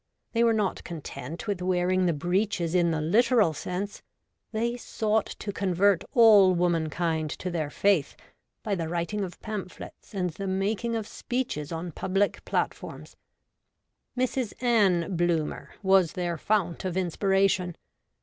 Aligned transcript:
They 0.33 0.43
were 0.43 0.51
not 0.51 0.83
content 0.83 1.45
with 1.45 1.61
wearing 1.61 2.07
the 2.07 2.11
breeches 2.13 2.73
in 2.73 2.89
the 2.89 3.01
literal 3.01 3.53
sense: 3.53 4.01
they 4.51 4.75
sought 4.75 5.27
to 5.27 5.53
convert 5.53 6.03
all 6.15 6.55
womankind 6.55 7.29
to 7.37 7.51
their 7.51 7.69
faith 7.69 8.15
by 8.63 8.73
the 8.73 8.89
writing 8.89 9.23
of 9.23 9.39
pamphlets 9.43 10.15
and 10.15 10.31
the 10.31 10.47
making 10.47 10.95
of 10.95 11.05
speeches 11.05 11.71
oh 11.71 11.91
public 11.93 12.43
platforms. 12.45 13.15
Mrs. 14.17 14.53
Ann 14.63 15.15
Bloomer 15.15 15.69
was 15.83 16.13
their 16.13 16.35
fount 16.35 16.83
of 16.83 16.97
inspiration. 16.97 17.75